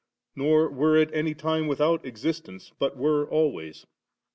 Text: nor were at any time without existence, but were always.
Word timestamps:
nor 0.35 0.67
were 0.67 0.97
at 0.97 1.13
any 1.13 1.35
time 1.35 1.67
without 1.67 2.03
existence, 2.03 2.71
but 2.79 2.97
were 2.97 3.29
always. 3.29 3.85